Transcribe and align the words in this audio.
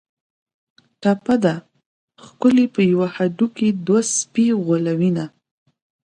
ټپه 1.01 1.35
ده: 1.43 1.55
ښکلي 2.25 2.65
په 2.75 2.81
یوه 2.91 3.07
هډوکي 3.15 3.69
دوه 3.85 3.99
سپي 4.17 4.45
غولوینه 4.65 5.25